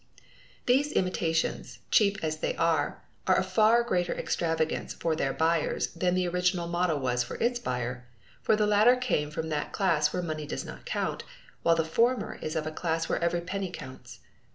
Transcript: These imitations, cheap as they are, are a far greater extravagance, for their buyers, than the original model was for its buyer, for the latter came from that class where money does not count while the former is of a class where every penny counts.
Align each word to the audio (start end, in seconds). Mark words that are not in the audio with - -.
These 0.65 0.93
imitations, 0.93 1.77
cheap 1.91 2.17
as 2.23 2.37
they 2.37 2.55
are, 2.55 3.03
are 3.27 3.37
a 3.37 3.43
far 3.43 3.83
greater 3.83 4.15
extravagance, 4.17 4.95
for 4.95 5.15
their 5.15 5.31
buyers, 5.31 5.93
than 5.93 6.15
the 6.15 6.27
original 6.27 6.67
model 6.67 6.97
was 6.99 7.21
for 7.23 7.35
its 7.35 7.59
buyer, 7.59 8.07
for 8.41 8.55
the 8.55 8.65
latter 8.65 8.95
came 8.95 9.29
from 9.29 9.49
that 9.49 9.73
class 9.73 10.11
where 10.11 10.23
money 10.23 10.47
does 10.47 10.65
not 10.65 10.85
count 10.87 11.23
while 11.61 11.75
the 11.75 11.85
former 11.85 12.39
is 12.41 12.55
of 12.55 12.65
a 12.65 12.71
class 12.71 13.07
where 13.07 13.23
every 13.23 13.41
penny 13.41 13.69
counts. 13.69 14.21